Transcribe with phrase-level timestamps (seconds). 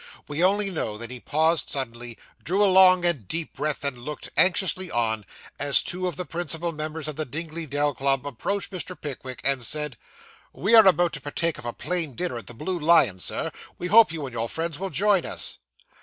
[0.27, 4.29] We only know that he paused suddenly, drew a long and deep breath, and looked
[4.35, 5.27] anxiously on,
[5.59, 8.99] as two of the principal members of the Dingley Dell club approached Mr.
[8.99, 9.97] Pickwick, and said
[10.53, 13.89] 'We are about to partake of a plain dinner at the Blue Lion, Sir; we
[13.89, 15.59] hope you and your friends will join us.